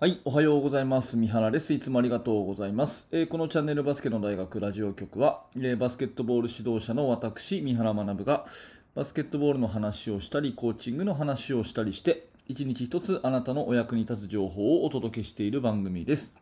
[0.00, 1.16] はい、おはようございます。
[1.16, 1.74] 三原です。
[1.74, 3.08] いつもありがとうございます。
[3.10, 8.46] えーこのチャンネルバスケの大学ラジオ局は、えーバスケットボール指導者の私、三原学が、
[8.94, 16.32] バスケットボールの話をしたり、コーチングの話をしたりして、一日一つあなたのお役に立つ情報をお届けしている番組です。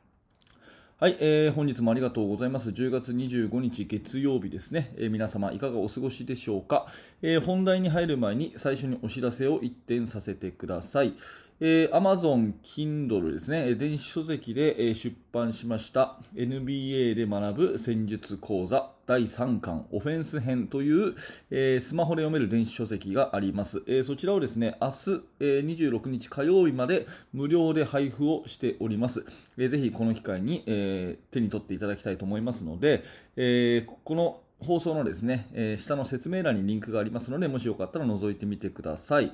[0.99, 2.69] はい、えー本日もありがとうございます。
[2.69, 4.93] 10月25日月曜日ですね。
[4.99, 6.85] えー皆様いかがお過ごしでしょうか、
[7.23, 11.15] えー本題に入る前に最初にお知らせを一点させてください。
[11.59, 21.15] えー Amazon Kindle ですね、電子書籍で、出版しました NBA で学ぶ戦術講座第3巻オフェンス編という、
[21.51, 23.83] えースマホで読める電子書籍があります。
[23.87, 24.95] えーそちらをですね、明日、
[25.41, 29.25] えー26日火曜日まで無料で配布をしております。
[29.57, 33.03] えーぜひこの機会に、えー手に取っていただきたいと思いますので、
[33.37, 39.33] えーこの放送のですね、えー下の説明欄にリンクがありますので、もしよかったら覗いてみてください。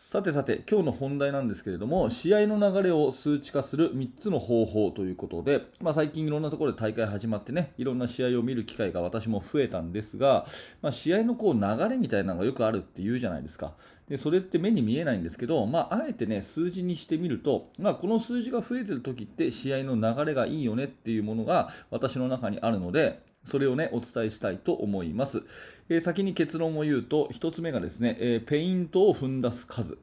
[0.00, 10.46] さてさて、今日の本題なんですけれども、試合の流れを数値化する3つの方法ということで、まあ、最近いろんなところで大会始まってね、いろんな試合を見る機会が私も増えたんですが、
[10.82, 13.74] まあ、試合のこう流れみたいなのがよくあるって言うじゃないですか。
[14.08, 25.42] でそれって目に見えないんですけど、まあ、あえてね、数字にしてみると、まあ、この数字が増えてる時って試合の流れがいいよねっていうものが私の中にあるので、それをね、お伝えしたいと思います。
[25.88, 29.98] えー先に結論を言うと、1つ目がですね、えーペイントを踏んだ数。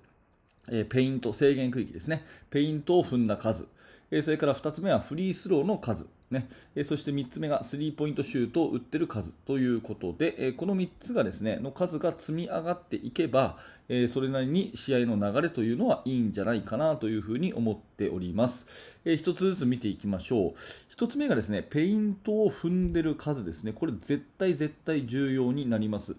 [0.69, 2.25] えーペイント、制限区域ですね。
[2.49, 3.67] ペイントを踏んだ数。
[4.11, 6.07] えーそれから2つ目はフリースローの数。
[6.31, 18.97] ねえそして3つ目がスリーポイントシュートを打ってる数ということで、えこの3つがですね、の数が積み上がっていけば、えそれなりに試合の流れというのはいいんじゃないかなというふうに思っております。
[19.05, 20.53] えー一つずつ見ていきましょう。
[20.89, 23.71] 一つ目がですね、ペイントを踏んでる数ですね。
[23.73, 26.15] これ絶対絶対重要になります。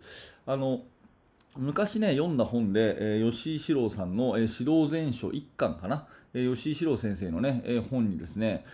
[0.46, 0.82] あの、
[1.56, 8.64] 昔ね、読んだ本で、えー吉井史郎さんの、えー指導全書1巻かな、吉井史郎先生のね、本にですね、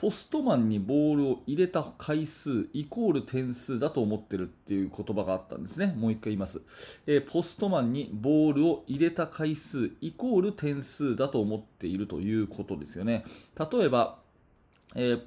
[0.00, 5.92] ポストマンにボールを入れた回数イコール点数だと思ってるっていう言葉があったんですね。
[5.96, 6.62] もう一回言います。
[7.08, 13.24] えーポストマンにボールを入れた回数イコール点数だと思っているということですよね。
[13.58, 14.18] 例えば、
[14.94, 15.22] えー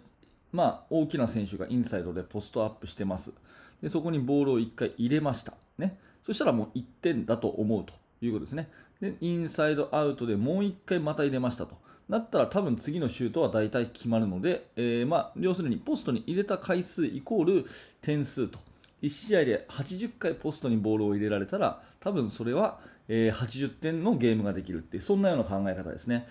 [0.54, 3.34] まあ、大きな選手がインサイドでポストアップしてます。
[3.82, 5.53] でそこにボールを1回入れました。
[5.78, 8.70] ね、そしたらもう1点だと思うということですね。
[9.02, 11.76] で、インサイドアウトでもう1回また入れましたと。
[12.08, 17.66] なったら多分次のシュートは大体決まるので、えーまあ、要するにポストに入れた回数イコール
[18.02, 18.60] 点数と。
[19.02, 26.28] 1試合で80回ポストにボールを入れられたら、多分それは、えー80点のゲームができるって、そんなような考え方ですね。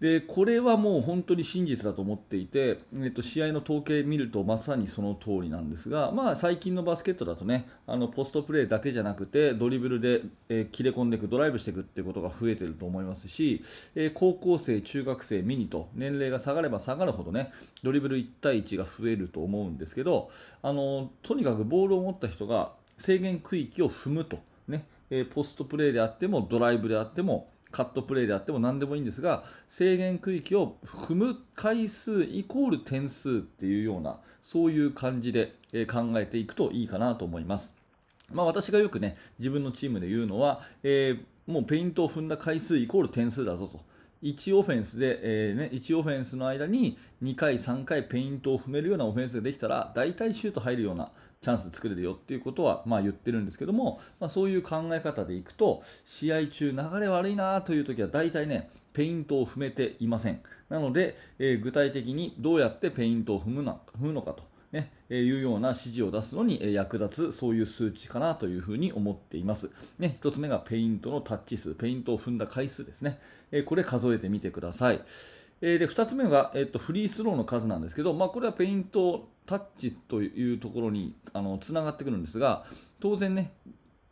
[0.00, 13.62] でこれはもう本当に真実だと思っていて、えっと、試合の統計見るとまさにその通りなんですが、まあ、最近のバスケットだとねあのポストプレーだけじゃなくてドリブルで、えー切れ込んでいくドライブしていくっていうことが増えていると思いますし、
[13.94, 17.52] えー高校生、中学生、ミニと年齢が下がれば下がるほどね
[17.82, 20.30] ドリブル1対1が増えると思うんですけど
[20.62, 37.74] あのとにかくボールを持った人が制限区域を踏むと、ねえーポストプレーであってもドライブであってもカットプレーであっても何でもいいんですが制限区域を踏む回数イコール点数っていうようなそういう感じでえ考えていくといいかなと思います。
[38.32, 43.80] まあ、私がよくね自分のチームで言うのは、えーもうペイントを踏んだ回数イコール点数だぞと。
[44.24, 51.10] 1オフェンスで、えーね、1オフェンスの間に2回、3回ペイントを踏めるようなオフェンスができたら大体シュート入るような
[51.42, 60.40] チャンス作れるよっていうことは、まあ、言ってるんですけども、まあ、そういう考え方でいくと試合中流れ悪いなという時は大体ねペイントを踏めていません。
[60.70, 64.53] なので、えー具体的にどうやってペイントを踏むの踏むのかと。
[64.74, 69.70] ね、えいうような指示を出すのに役立つそういう数値かなというふうに思っています。
[70.00, 73.20] ね、一つ目がペイントのタッチ数、ペイントを踏んだ回数ですね。
[73.52, 75.00] えこれ数えてみてください。
[75.60, 82.64] えで2つ目が、えっとフリースローの数なんですけど、まあ、これはペイントタッチというところにあのつながってくるんですが
[82.98, 83.52] 当然ね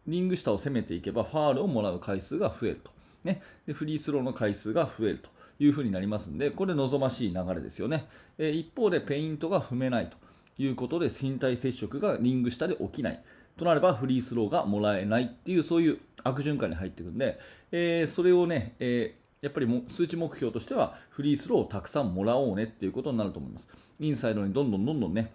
[0.06, 2.90] リング下を攻めていけばファールをもらう回数が増えると、
[3.24, 10.16] ね、でフリースローの回数が増えるというふうになりますのでこれ望ましい流れですよね、え一方でペイントが踏めないと
[10.58, 13.22] いうことで身体接触がリング下で起きない
[13.56, 17.38] となればフリースローがもらえないっていうそういう悪循環に入っていくんで、
[17.70, 23.68] えーそれをね、えーやっぱりも数値目標としてはフリースローをたくさんもらおうねっていうことになると思います。
[23.98, 25.32] インサイドにどんどんどんどんね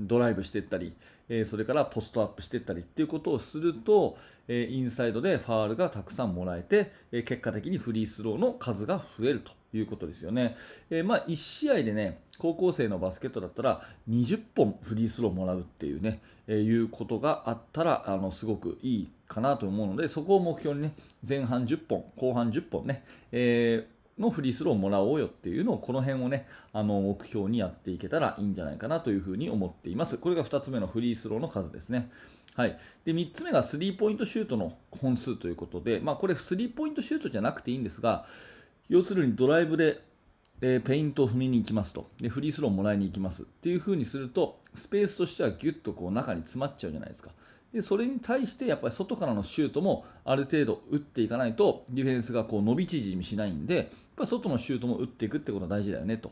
[0.00, 0.94] ドライブしていったり、
[1.28, 4.16] えそれからポストアップしていったりっていうことをすると、
[4.46, 10.56] えインサイドでファールがたくさんもらえて、え結果的にフリースローの数が増えるということですよね。
[10.90, 20.94] えまあ、1試合でね、高校生のバスケットだったら20本フリースローもらうっていうね、えいうことがあったらあのすごくいいかなと思うので、そこを目標にね、
[21.26, 30.18] 前半10本、後半10本ね、えーのフリースローをもらおうよっていうのをこの辺をねあの目標にやっていけたらいいんじゃないかなというふうに思っています。
[30.18, 32.10] これが2つ目のフリースローの数ですね。
[32.54, 38.26] はい、で3つ目がスリーポイントシュートの本数ということで、まあ、これスリーポイントシュートじゃなくていいんですが
[38.88, 40.00] 要するにドライブで
[40.60, 42.08] えー、ペイントを踏みに行きますと。
[42.18, 43.42] でフリースローをもらいに行きます。
[43.42, 47.30] っていう風にするとスペースとしてはギュッとこう中に詰まっちゃうじゃないですか。
[47.74, 53.86] でそれに対してやっぱり外からのシュートもある程度打っていかないとディフェンスがこう伸び縮みしないんでやっ
[54.16, 56.30] ぱ外のシュートも打っていくってことが大事だよねと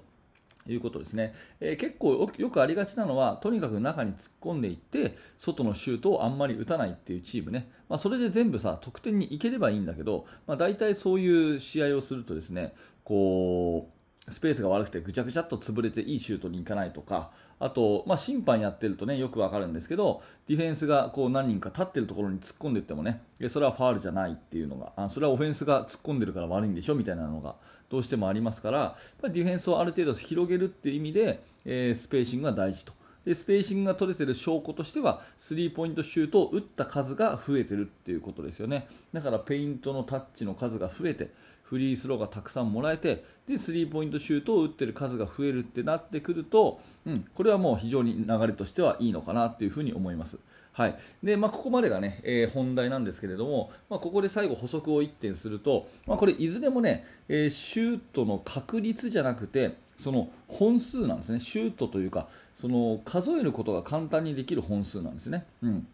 [0.69, 12.73] いうことですね、えー、結構よくありがちなのはとにかく中に突っ込んでいって外のシュートをあんまり打たないっていうチームね、まあ、それで全部さ得点にいければいいんだけど、まあ、大体そういう試合をするとですね
[13.03, 14.02] こう
[14.33, 17.31] スペースが悪くてぐちゃぐちゃっと潰れていいシュートに行かないとか、
[17.61, 27.55] あと、まあ、審判やってるとね、よくわかるんですけど、ディフェンスがこう何人か立ってるところに突っ込んでいってもね、それはファールじゃないっていうのが、あそれはオフェンスが突っ込んでるから悪いんでしょみたいなのが
[27.89, 32.93] どうしてもありますから、やっぱりディフェンスをある程度広げるっていう意味で、えー、スペーシングが大事と。
[33.25, 41.31] でスペーシングが取れている証拠としてはスリーポイントシュートを打った数が増えてるっていうことですよねだからペイントのタッチの数が増えて
[41.63, 50.39] フリースローがたくさんもらえてでスリーポイントシュートを打ってる数が増えるってなってくると、うん、これはもう非常に流れとしてはいいのかなというふに思います。
[50.73, 50.99] はい。
[51.23, 61.41] でまあ、ここまでがね、えー、本題なんですけれども、まあ、ここで最後補足を1点すると、まあ、これいずれもね、えー、シュートの確率じゃなくてその本数なんですね。
[61.41, 65.45] シュートというかその数えることが簡単にできる本数なんですね。
[65.63, 65.87] うん。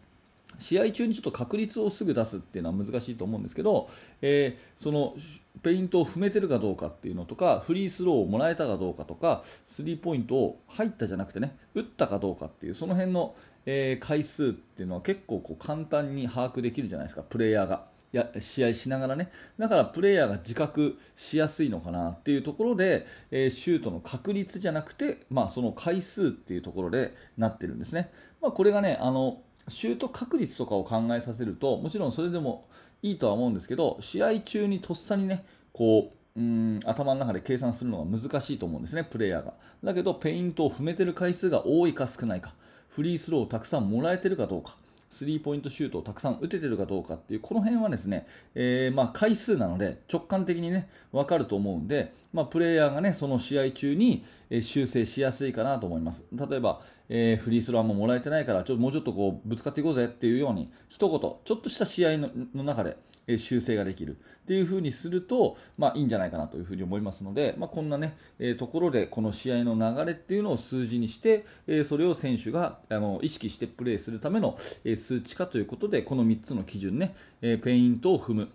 [0.57, 3.89] 試合中にちょっと確率をすぐ出すっていうのは難しいと思うんですけど、
[4.21, 5.15] えー、その
[5.61, 13.35] ペイントを踏めてるかどうかっていうのとかフリースローをもらえたかどうかとかスリーポイントを入ったじゃなくてね打ったかどうかっていうその辺の、
[13.71, 17.87] えー、回数っていうのは結構こう簡単に把握できるじゃないですかプレイヤーが。
[18.11, 19.29] や試合しながらね
[19.59, 28.11] だからプレイヤーが自覚しやすいのかなっていうところで、えー、シュートの確率じゃなくて、まあ、その回数っていうところでなってるんですね、
[28.41, 32.67] まあ、これがねあのシュート確率とかを考えさせるともちろんそれでも
[33.03, 39.53] いいとは思うんですけど試合中にとっさにねこううん頭の中で計算するのが難しいと思うんですね、プレイヤーが。
[39.83, 42.53] だけど、ペイントを踏めてる回数が多いか少ないか、
[42.89, 44.75] フリースローをたくさんもらえてるかどうか、
[45.09, 54.23] スリーポイントシュートをたくさん打ててるかどうかっていう、この辺はですね、えー、まあ回数なので直感的にね、わかると思うんで、まあ、プレイヤーがね、その試合中に
[54.61, 56.25] 修正しやすいかなと思います。
[56.31, 62.29] 例えば、えー、フリースローももらえてないから、ちょもうちょっとこうぶつかっていこうぜっていうように、一言、ちょっとした試合の
[62.63, 62.97] 中で、
[63.29, 64.17] え修正ができる。
[64.43, 78.49] っていう風にすると、まあ、いいんじゃないかなというふに思いますので、まあ、こんなね、えところでこの試合の流れっていうのを数字にして、えそれを選手があの意識してプレーするための、え数値化ということで、この3つの基準ね、えペイントを踏む、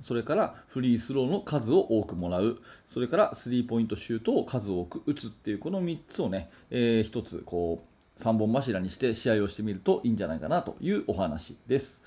[0.00, 7.82] それからフリースローの数を多くもらう、それからスリーポイントシュートを数多く打つっていう、この3つをね、えー、1つこ
[8.18, 12.02] う3本柱にして試合をしてみるといいんじゃないかなというお話です。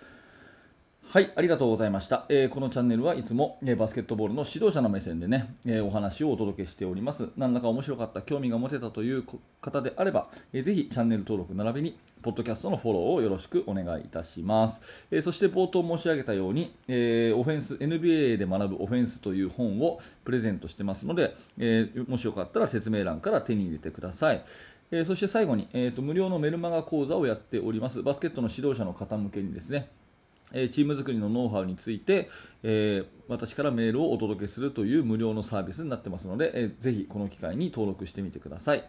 [1.11, 2.27] はい、ありがとうございました。
[2.29, 7.29] えー、このチャンネルはいつも、えー、バスケットボールの指導者の目線でね、えー、お話をお届けしております。
[7.35, 9.23] 何らか面白かった、興味が持てたという
[9.59, 14.83] 方であれば、えー、ぜひチャンネル登録並びに、ポッドキャストのフォローをよろしくお願いいたします。
[15.09, 24.43] えそして冒頭申し上げたように、えオフェンス、NBA で学ぶオフェンスという本をプレゼントしてますので、えもしよかったら説明欄から手に入れてください。
[24.91, 28.03] えそして最後に、えーと無料のメルマガ講座をやっております。
[28.03, 29.89] バスケットの指導者の方向けにですね、
[30.51, 32.29] チーム作りのノウハウについて、
[32.63, 38.83] えー、私からメールをお届けするという無料のサービスになってますので、えー、ぜひこの機会に登録してみてください。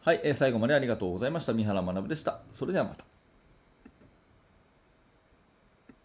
[0.00, 1.52] はい、えー、最後までありがとうございました。
[1.52, 2.40] 三原学でした。
[2.52, 3.13] それではまた。